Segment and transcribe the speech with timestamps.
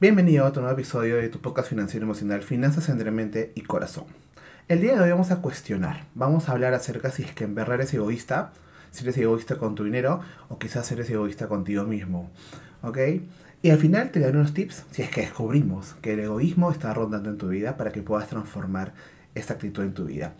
[0.00, 4.06] Bienvenido a otro nuevo episodio de tu podcast financiero emocional Finanzas entre mente y corazón.
[4.66, 7.54] El día de hoy vamos a cuestionar, vamos a hablar acerca si es que en
[7.54, 8.52] verdad eres egoísta,
[8.90, 10.18] si eres egoísta con tu dinero
[10.48, 12.32] o quizás eres egoísta contigo mismo.
[12.82, 12.98] ¿Ok?
[13.62, 16.92] Y al final te daré unos tips si es que descubrimos que el egoísmo está
[16.92, 18.94] rondando en tu vida para que puedas transformar
[19.36, 20.34] esta actitud en tu vida.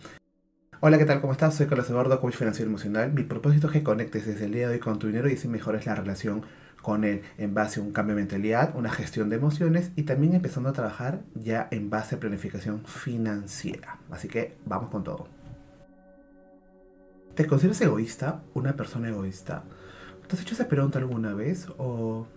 [0.87, 1.19] Hola, ¿qué tal?
[1.19, 1.55] ¿Cómo estás?
[1.55, 3.11] Soy Carlos Eduardo, coach financiero emocional.
[3.11, 5.47] Mi propósito es que conectes desde el día de hoy con tu dinero y así
[5.47, 6.43] mejores la relación
[6.83, 10.35] con él en base a un cambio de mentalidad, una gestión de emociones y también
[10.35, 13.97] empezando a trabajar ya en base a planificación financiera.
[14.11, 15.27] Así que vamos con todo.
[17.33, 18.43] ¿Te consideras egoísta?
[18.53, 19.63] ¿Una persona egoísta?
[20.27, 22.27] ¿Te has hecho esa pregunta alguna vez o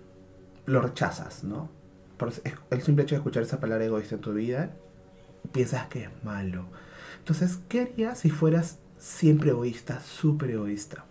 [0.65, 1.69] lo rechazas, no?
[2.17, 2.33] Por
[2.71, 4.71] el simple hecho de escuchar esa palabra egoísta en tu vida,
[5.53, 6.65] piensas que es malo.
[7.29, 11.05] Entonces, ¿qué harías si fueras siempre egoísta, súper egoísta?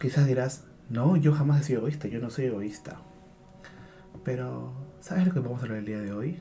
[0.00, 3.02] Quizás dirás, no, yo jamás he sido egoísta, yo no soy egoísta.
[4.24, 6.40] Pero, ¿sabes lo que vamos a hablar el día de hoy?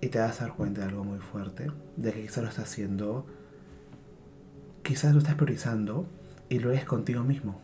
[0.00, 2.70] Y te vas a dar cuenta de algo muy fuerte, de que quizás lo estás
[2.70, 3.26] haciendo,
[4.82, 6.06] quizás lo estás priorizando
[6.48, 7.60] y lo eres contigo mismo,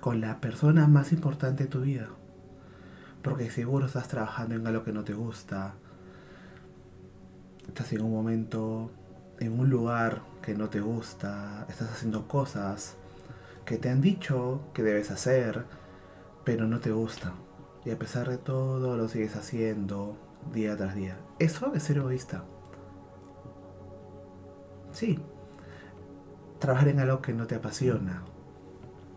[0.00, 2.08] con la persona más importante de tu vida.
[3.22, 5.74] Porque seguro estás trabajando en algo que no te gusta,
[7.90, 8.92] en un momento,
[9.40, 12.96] en un lugar que no te gusta, estás haciendo cosas
[13.64, 15.64] que te han dicho que debes hacer,
[16.44, 17.32] pero no te gusta.
[17.84, 20.16] Y a pesar de todo lo sigues haciendo
[20.52, 21.16] día tras día.
[21.38, 22.44] Eso es ser egoísta.
[24.92, 25.18] Sí.
[26.60, 28.22] Trabajar en algo que no te apasiona.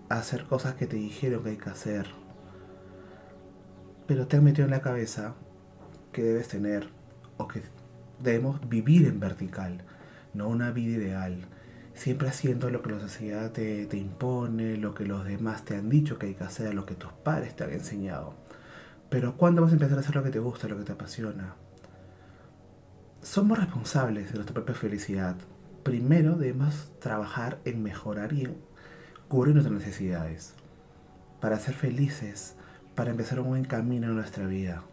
[0.10, 2.08] Hacer cosas que te dijeron que hay que hacer.
[4.08, 5.36] Pero te han metido en la cabeza
[6.12, 6.90] que debes tener
[7.38, 7.62] o que
[8.22, 9.84] debemos vivir en vertical,
[10.34, 11.48] no una vida ideal
[11.96, 16.20] siempre haciendo lo que la sociedad te, impone, lo que los demás te han dicho
[16.20, 18.36] que hay que hacer, lo que tus padres te han enseñado.
[19.10, 21.56] Pero ¿cuándo vas a empezar a hacer lo que te gusta, lo que te apasiona?
[23.22, 25.36] Somos responsables de nuestra propia felicidad.
[25.84, 28.58] Primero debemos trabajar en mejorar y en
[29.28, 30.54] cubrir nuestras necesidades.
[31.40, 32.56] Para ser felices,
[32.94, 34.84] para empezar un buen camino en nuestra vida.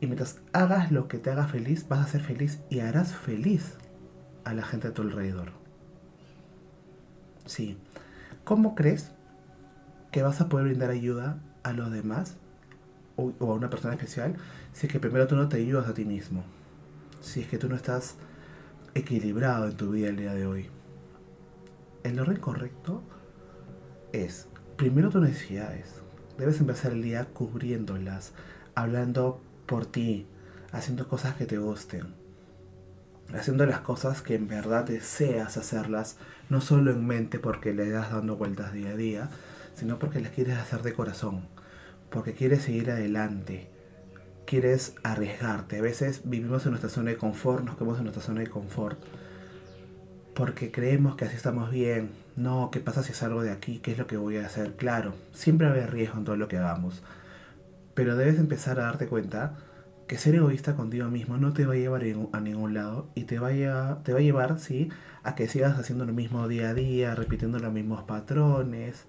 [0.00, 3.76] Y mientras hagas lo que te haga feliz, vas a ser feliz y harás feliz
[4.44, 5.52] a la gente a tu alrededor.
[7.46, 7.78] Sí.
[8.44, 9.12] ¿Cómo crees
[10.12, 12.36] que vas a poder brindar ayuda a los demás
[13.16, 14.36] o, a una persona especial
[14.72, 16.44] si es que primero tú no te ayudas a ti mismo?
[17.22, 18.16] Si es que tú no estás
[18.94, 20.68] equilibrado en tu vida el día de hoy.
[22.02, 23.02] El orden correcto
[24.12, 26.02] es primero tus necesidades.
[26.38, 28.32] Debes empezar el día cubriéndolas,
[28.74, 30.26] hablando por ti,
[30.72, 32.26] haciendo cosas que te gusten
[33.34, 36.16] haciendo las cosas que en verdad deseas hacerlas,
[36.48, 39.30] no solo en mente porque le das dando vueltas día a día,
[39.74, 41.46] sino porque las quieres hacer de corazón,
[42.10, 43.68] porque quieres seguir adelante,
[44.46, 45.78] quieres arriesgarte.
[45.78, 48.98] A veces vivimos en nuestra zona de confort, nos quedamos en nuestra zona de confort,
[50.34, 52.10] porque creemos que así estamos bien.
[52.36, 53.78] No, ¿qué pasa si salgo de aquí?
[53.78, 54.76] ¿Qué es lo que voy a hacer?
[54.76, 57.02] Claro, siempre va a haber riesgo en todo lo que hagamos,
[57.96, 59.56] pero debes empezar a darte cuenta
[60.06, 63.40] que ser egoísta contigo mismo no te va a llevar a ningún lado y te
[63.40, 64.90] va a, te va a llevar, sí,
[65.24, 69.06] a que sigas haciendo lo mismo día a día, repitiendo los mismos patrones,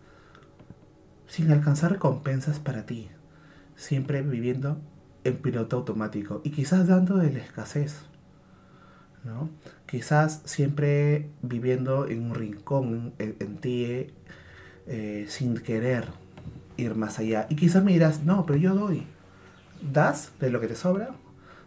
[1.27, 3.09] sin alcanzar recompensas para ti,
[3.75, 4.79] siempre viviendo
[5.25, 8.03] en piloto automático y quizás dando de la escasez,
[9.25, 9.49] ¿no?
[9.85, 14.07] Quizás siempre viviendo en un rincón en, ti
[14.87, 16.05] eh, sin querer
[16.77, 17.47] ir más allá.
[17.49, 19.05] Y quizás me dirás, no, pero yo doy
[19.81, 21.11] das de lo que te sobra,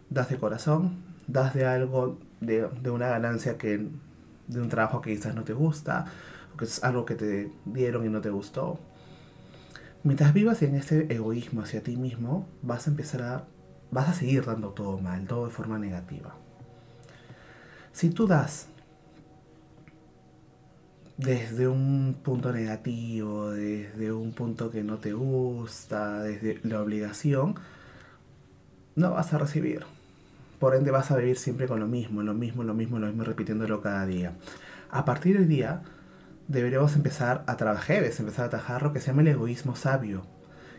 [0.09, 3.88] das de corazón, das de algo, de, una ganancia que,
[4.48, 6.06] de un trabajo que quizás no te gusta,
[6.54, 8.78] o que es algo que te dieron y no te gustó.
[10.03, 13.44] Mientras vivas en ese egoísmo hacia ti mismo, vas a empezar a,
[13.91, 16.34] vas a seguir dando todo mal, todo de forma negativa.
[17.92, 18.69] Si tú das
[21.20, 27.56] desde un punto negativo, desde un punto que no te gusta, desde la obligación,
[28.97, 29.84] no vas a recibir.
[30.59, 33.24] Por ende vas a vivir siempre con lo mismo, lo mismo, lo mismo, lo mismo,
[33.24, 34.33] repitiéndolo cada día.
[34.91, 35.83] A partir del día
[36.48, 40.22] deberíamos empezar a trabajar, empezar a trabajar lo que se llama el egoísmo sabio.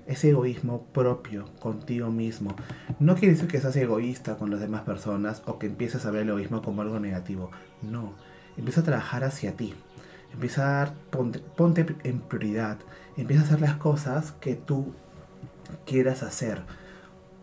[0.07, 2.55] Ese egoísmo propio contigo mismo.
[2.99, 6.23] No quiere decir que seas egoísta con las demás personas o que empieces a ver
[6.23, 7.51] el egoísmo como algo negativo.
[7.83, 8.15] No.
[8.57, 9.75] Empieza a trabajar hacia ti.
[10.33, 12.77] Empieza a dar, ponte, ponte en prioridad.
[13.17, 14.93] Empieza a hacer las cosas que tú
[15.85, 16.61] quieras hacer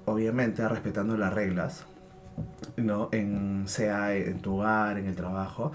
[0.08, 1.85] obviamente respetando las reglas,
[2.76, 3.08] ¿no?
[3.12, 5.73] En, sea en tu hogar, en el trabajo,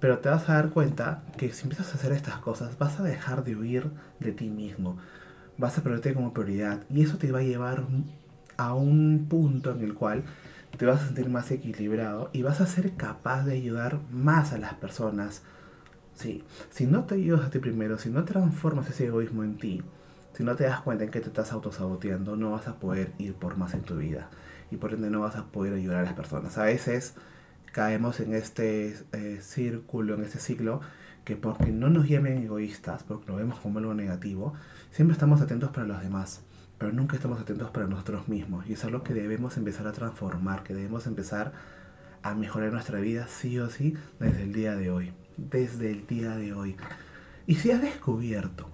[0.00, 3.02] pero te vas a dar cuenta que si empiezas a hacer estas cosas vas a
[3.02, 3.90] dejar de huir
[4.20, 4.98] de ti mismo,
[5.58, 7.84] vas a ponerte como prioridad y eso te va a llevar
[8.56, 10.24] a un punto en el cual
[10.76, 14.58] te vas a sentir más equilibrado y vas a ser capaz de ayudar más a
[14.58, 15.42] las personas.
[16.14, 19.82] Sí, si no te ayudas a ti primero, si no transformas ese egoísmo en ti,
[20.32, 23.34] si no te das cuenta en que te estás autosaboteando, no vas a poder ir
[23.34, 24.30] por más en tu vida
[24.70, 26.56] y por ende no vas a poder ayudar a las personas.
[26.58, 27.14] A veces
[27.72, 30.80] caemos en este eh, círculo, en este ciclo,
[31.24, 34.54] que porque no nos llamen egoístas, porque lo vemos como algo negativo,
[34.90, 36.42] siempre estamos atentos para los demás
[36.78, 38.66] pero nunca estamos atentos para nosotros mismos.
[38.66, 41.52] Y es algo que debemos empezar a transformar, que debemos empezar
[42.22, 45.12] a mejorar nuestra vida sí o sí desde el día de hoy.
[45.36, 46.76] Desde el día de hoy.
[47.46, 48.68] Y si has descubierto,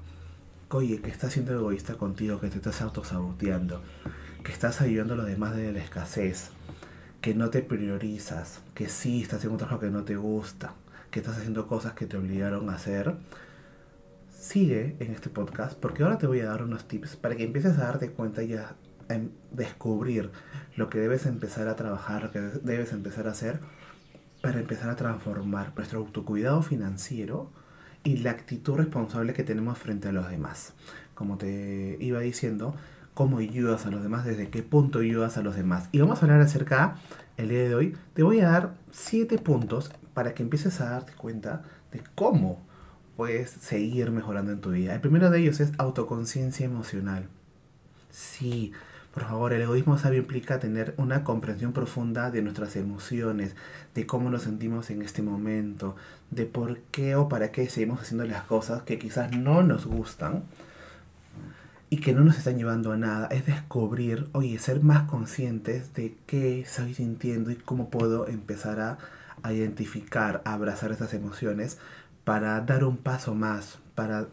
[0.71, 3.83] oye, que estás siendo egoísta contigo, que te estás autosaboteando,
[4.45, 6.51] que estás ayudando a los demás desde la escasez,
[7.21, 10.75] que no te priorizas, que sí estás haciendo un trabajo que no te gusta,
[11.11, 13.17] que estás haciendo cosas que te obligaron a hacer,
[14.31, 17.79] sigue en este podcast porque ahora te voy a dar unos tips para que empieces
[17.79, 18.77] a darte cuenta y a
[19.51, 20.31] descubrir
[20.77, 23.61] lo que debes empezar a trabajar, lo que debes empezar a hacer
[24.41, 27.51] para empezar a transformar nuestro autocuidado financiero
[28.05, 30.73] y la actitud responsable que tenemos frente a los demás.
[31.15, 32.75] Como te iba diciendo,
[33.15, 35.89] cómo ayudas a los demás, desde qué punto ayudas a los demás.
[35.93, 36.97] Y vamos a hablar acerca,
[37.37, 41.13] el día de hoy, te voy a dar siete puntos para que empieces a darte
[41.13, 42.65] cuenta de cómo
[43.17, 44.95] puedes seguir mejorando en tu vida.
[44.95, 47.29] El primero de ellos es autoconciencia emocional.
[48.11, 48.73] Sí,
[49.13, 53.57] por favor, el egoísmo sabio implica tener una comprensión profunda de nuestras emociones,
[53.95, 55.97] de cómo nos sentimos en este momento,
[56.31, 60.45] de por qué o para qué seguimos haciendo las cosas que quizás no nos gustan
[61.91, 63.27] y que no nos están llevando a nada.
[63.33, 68.99] Es descubrir, oye, ser más conscientes de qué estoy sintiendo y cómo puedo empezar a,
[69.43, 71.79] a identificar, a abrazar esas emociones
[72.23, 74.29] para dar un paso más, para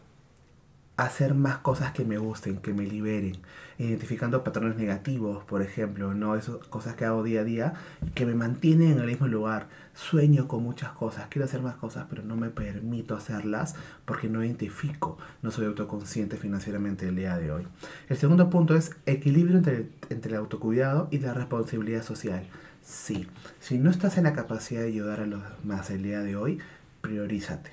[0.98, 3.36] hacer más cosas que me gusten, que me liberen,
[3.78, 7.74] identificando patrones negativos, por ejemplo, no esas cosas que hago día a día
[8.16, 9.68] que me mantienen en el mismo lugar.
[9.94, 14.44] Sueño con muchas cosas, quiero hacer más cosas, pero no me permito hacerlas porque no
[14.44, 17.62] identifico, no soy autoconsciente financieramente el día de hoy.
[18.08, 22.44] El segundo punto es equilibrio entre, entre el autocuidado y la responsabilidad social.
[22.82, 23.28] Sí,
[23.60, 26.58] si no estás en la capacidad de ayudar a los demás el día de hoy,
[27.02, 27.70] priorízate.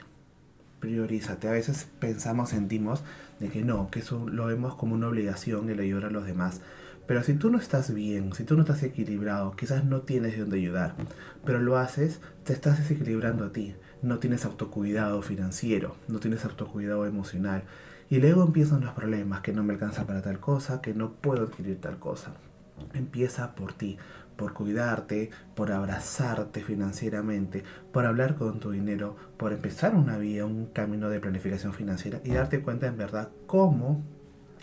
[0.86, 1.48] Priorízate.
[1.48, 3.02] A veces pensamos, sentimos
[3.40, 6.62] de que no, que eso lo vemos como una obligación el ayudar a los demás.
[7.08, 10.42] Pero si tú no estás bien, si tú no estás equilibrado, quizás no tienes de
[10.42, 10.94] dónde ayudar,
[11.44, 13.74] pero lo haces, te estás desequilibrando a ti.
[14.04, 17.64] No tienes autocuidado financiero, no tienes autocuidado emocional.
[18.12, 21.46] Y luego empiezan los problemas, que no me alcanza para tal cosa, que no puedo
[21.48, 22.34] adquirir tal cosa.
[22.94, 23.98] Empieza por ti,
[24.36, 30.68] por cuidarte, por abrazarte financieramente, por hablar con tu dinero, por empezar una vía, un
[30.68, 34.04] camino de planificación financiera y darte cuenta en verdad cómo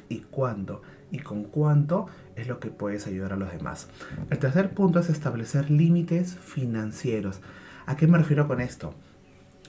[0.09, 3.89] y cuándo y con cuánto es lo que puedes ayudar a los demás.
[4.31, 7.41] El tercer punto es establecer límites financieros.
[7.87, 8.95] ¿A qué me refiero con esto?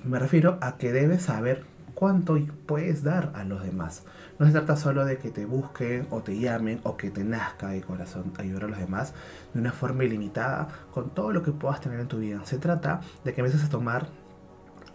[0.04, 4.04] Me refiero a que debes saber cuánto puedes dar a los demás.
[4.40, 7.69] No se trata solo de que te busquen o te llamen o que te nazca
[7.69, 9.13] de corazón ayudar a los demás
[9.54, 12.42] de una forma ilimitada con todo lo que puedas tener en tu vida.
[12.45, 14.07] Se trata de que empieces a tomar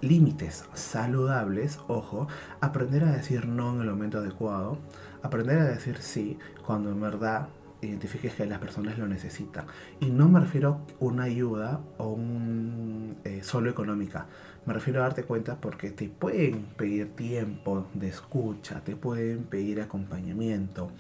[0.01, 2.29] límites saludables, ojo,
[2.61, 4.79] aprender a decir no en el momento adecuado,
[5.23, 7.49] aprender a decir sí cuando en verdad
[7.83, 9.67] identifiques que las personas lo necesitan.
[10.01, 14.27] Y no me refiero a una ayuda o un eh, solo económica.
[14.67, 19.81] Me refiero a darte cuenta porque te pueden pedir tiempo de escucha, te pueden pedir
[19.81, 20.91] acompañamiento,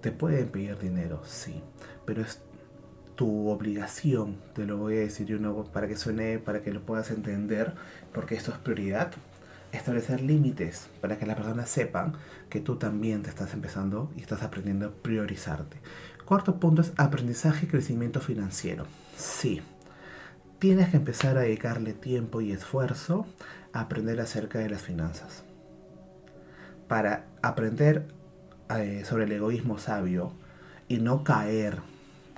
[0.00, 1.62] te pueden pedir dinero, sí.
[2.04, 2.42] Pero es
[3.14, 7.10] tu obligación, te lo voy a decir yo para que suene, para que lo puedas
[7.10, 7.74] entender,
[8.12, 9.12] porque esto es prioridad.
[9.72, 12.14] Establecer límites para que las personas sepan
[12.48, 15.78] que tú también te estás empezando y estás aprendiendo a priorizarte.
[16.26, 18.84] Cuarto punto es aprendizaje y crecimiento financiero.
[19.16, 19.62] Sí,
[20.58, 23.26] tienes que empezar a dedicarle tiempo y esfuerzo
[23.72, 25.44] a aprender acerca de las finanzas.
[26.88, 28.08] Para aprender
[28.76, 30.32] eh, sobre el egoísmo sabio
[30.88, 31.78] y no caer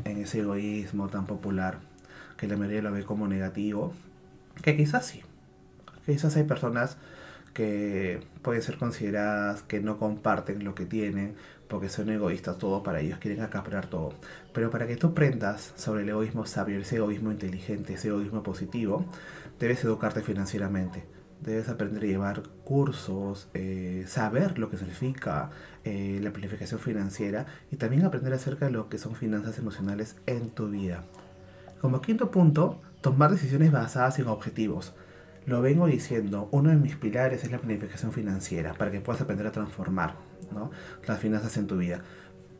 [0.04, 1.78] en ese egoísmo tan popular
[2.36, 3.94] que la mayoría lo ve como negativo,
[4.62, 5.22] que quizás sí.
[6.04, 6.98] Quizás hay personas
[7.54, 11.36] que pueden ser consideradas que no comparten lo que tienen
[11.68, 14.14] porque son egoístas, todo para ellos, quieren acaparar todo.
[14.52, 19.04] Pero para que tú aprendas sobre el egoísmo sabio, ese egoísmo inteligente, ese egoísmo positivo,
[19.58, 21.04] debes educarte financieramente.
[21.40, 25.50] Debes aprender a llevar cursos, eh, saber lo que significa
[25.84, 30.50] eh, la planificación financiera y también aprender acerca de lo que son finanzas emocionales en
[30.50, 31.04] tu vida.
[31.80, 34.94] Como quinto punto, tomar decisiones basadas en objetivos.
[35.48, 39.46] Lo vengo diciendo, uno de mis pilares es la planificación financiera, para que puedas aprender
[39.46, 40.16] a transformar
[41.06, 42.02] las finanzas en tu vida.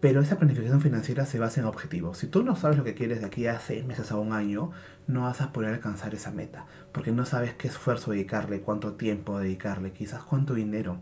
[0.01, 2.17] Pero esa planificación financiera se basa en objetivos.
[2.17, 4.71] Si tú no sabes lo que quieres de aquí a seis meses a un año,
[5.07, 6.65] no vas a poder alcanzar esa meta.
[6.91, 10.97] Porque no sabes qué esfuerzo dedicarle, cuánto tiempo dedicarle, quizás cuánto dinero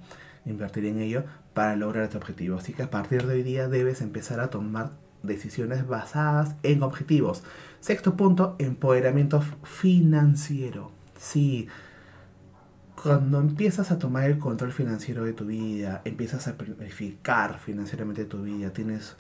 [0.45, 1.23] invertir en ello
[1.55, 2.57] para lograr ese objetivo.
[2.57, 4.91] Así que a partir de hoy día debes empezar a tomar
[5.23, 7.45] decisiones basadas en objetivos.
[7.79, 10.96] Sexto punto, empoderamiento financiero.
[11.19, 11.69] Sí,
[13.03, 18.43] cuando empiezas a tomar el control financiero de tu vida, empiezas a planificar financieramente tu
[18.43, 19.17] vida, tienes,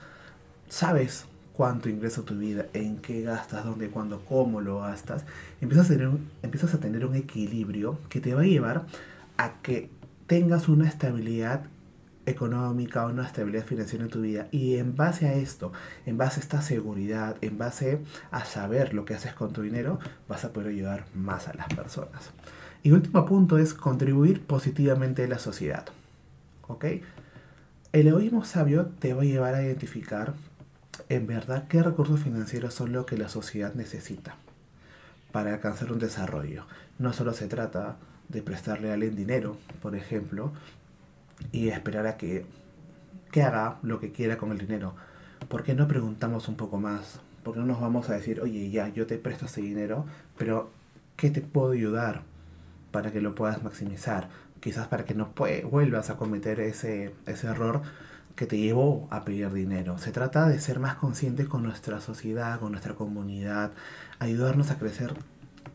[0.69, 5.25] sabes cuánto ingresa tu vida, en qué gastas, dónde, cuándo, cómo lo gastas,
[5.61, 8.87] empiezas a, tener un, empiezas a tener un equilibrio que te va a llevar
[9.37, 9.91] a que
[10.26, 11.65] tengas una estabilidad
[12.26, 14.49] económica o una estabilidad financiera en tu vida.
[14.50, 15.73] Y en base a esto,
[16.04, 19.99] en base a esta seguridad, en base a saber lo que haces con tu dinero,
[20.28, 22.30] vas a poder ayudar más a las personas.
[22.83, 25.87] Y último punto es contribuir positivamente a la sociedad.
[26.68, 26.85] ¿Ok?
[27.92, 30.35] El egoísmo sabio te va a llevar a identificar
[31.09, 34.37] en verdad qué recursos financieros son lo que la sociedad necesita
[35.33, 36.66] para alcanzar un desarrollo.
[36.99, 37.97] No solo se trata
[38.28, 40.52] de prestarle a alguien dinero, por ejemplo,
[41.52, 42.47] y esperar a que,
[43.31, 44.95] que haga lo que quiera con el dinero.
[45.49, 47.21] ¿Por qué no preguntamos un poco más?
[47.43, 50.05] ¿Por qué no nos vamos a decir, oye, ya, yo te presto ese dinero,
[50.37, 50.71] pero
[51.16, 52.23] ¿qué te puedo ayudar
[52.90, 54.28] para que lo puedas maximizar?
[54.61, 55.33] Quizás para que no
[55.71, 57.83] vuelvas a cometer ese, ese error
[58.35, 59.99] que te llevó a pedir dinero.
[59.99, 63.73] Se trata de ser más conscientes con nuestra sociedad, con nuestra comunidad,
[64.19, 65.14] ayudarnos a crecer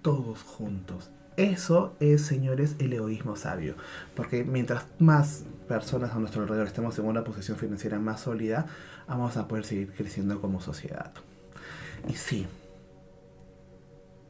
[0.02, 1.10] todos juntos.
[1.42, 3.74] Eso es, señores, el egoísmo sabio.
[4.16, 8.68] Porque mientras más personas a nuestro alrededor estemos en una posición financiera más sólida,
[9.08, 11.12] vamos a poder seguir creciendo como sociedad.
[12.08, 12.46] Y sí,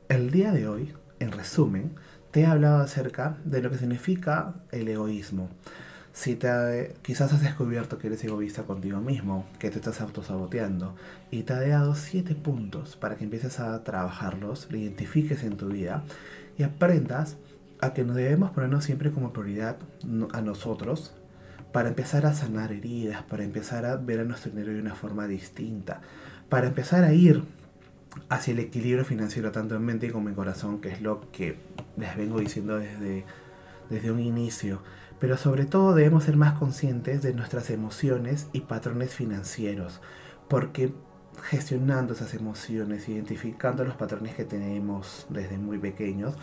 [0.08, 1.96] el día de hoy, en resumen,
[2.32, 5.50] te he hablado acerca de lo que significa el egoísmo.
[6.14, 10.96] Si te, quizás has descubierto que eres egoísta contigo mismo, que te estás autosaboteando,
[11.32, 15.70] y te ha dado siete puntos para que empieces a trabajarlos, lo identifiques en tu
[15.70, 16.04] vida
[16.58, 17.38] y aprendas
[17.80, 19.78] a que nos debemos ponernos siempre como prioridad
[20.34, 21.14] a nosotros
[21.72, 25.28] para empezar a sanar heridas, para empezar a ver a nuestro dinero de una forma
[25.28, 26.02] distinta,
[26.50, 27.44] para empezar a ir
[28.30, 31.58] hacia el equilibrio financiero tanto en mente como en corazón, que es lo que
[31.98, 33.24] les vengo diciendo desde,
[33.90, 34.82] desde un inicio.
[35.22, 40.02] Pero sobre todo debemos ser más conscientes de nuestras emociones y patrones financieros,
[40.50, 40.96] porque
[41.44, 46.34] gestionando esas emociones, identificando los patrones que tenemos desde muy pequeños,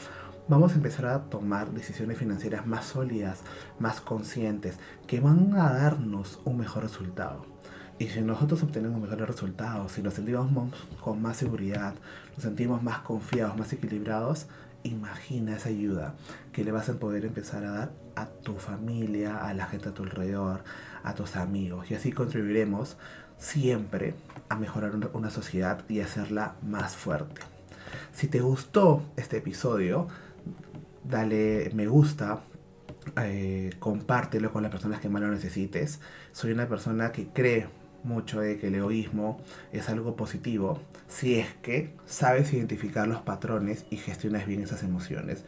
[0.46, 3.40] vamos a empezar a tomar decisiones financieras más sólidas,
[3.80, 7.44] más conscientes, que van a darnos un mejor resultado.
[7.98, 10.46] Y si nosotros obtenemos mejores resultados, si nos sentimos
[11.02, 11.94] con más seguridad,
[12.36, 14.46] nos sentimos más confiados, más equilibrados,
[14.82, 16.14] imagina esa ayuda
[16.52, 19.94] que le vas a poder empezar a dar a tu familia, a la gente a
[19.94, 20.62] tu alrededor,
[21.02, 21.90] a tus amigos.
[21.90, 22.96] Y así contribuiremos
[23.38, 24.14] siempre
[24.48, 27.40] a mejorar una sociedad y hacerla más fuerte.
[28.12, 30.08] Si te gustó este episodio,
[31.04, 32.40] dale me gusta,
[33.22, 36.00] eh, compártelo con las personas que más lo necesites.
[36.32, 37.68] Soy una persona que cree
[38.04, 39.40] mucho de que el egoísmo
[39.72, 45.44] es algo positivo si es que sabes identificar los patrones y gestionas bien esas emociones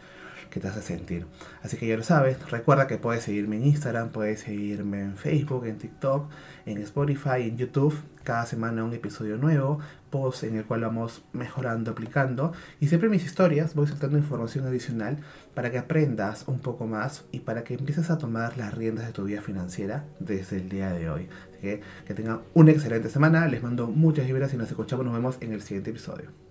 [0.50, 1.26] que te hace sentir.
[1.62, 5.64] Así que ya lo sabes, recuerda que puedes seguirme en Instagram, puedes seguirme en Facebook,
[5.66, 6.30] en TikTok,
[6.66, 7.94] en Spotify, en YouTube.
[8.24, 9.78] Cada semana un episodio nuevo,
[10.10, 12.52] post en el cual vamos mejorando, aplicando.
[12.78, 15.18] Y siempre mis historias voy soltando información adicional
[15.54, 19.12] para que aprendas un poco más y para que empieces a tomar las riendas de
[19.12, 21.28] tu vida financiera desde el día de hoy.
[21.50, 23.46] Así que que tengan una excelente semana.
[23.46, 25.06] Les mando muchas vibras y nos escuchamos.
[25.06, 26.49] Nos vemos en el siguiente episodio.